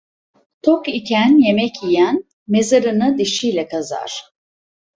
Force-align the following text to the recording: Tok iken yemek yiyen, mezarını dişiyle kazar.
Tok 0.63 0.83
iken 0.89 1.41
yemek 1.47 1.83
yiyen, 1.83 2.23
mezarını 2.47 3.17
dişiyle 3.17 3.67
kazar. 3.67 4.23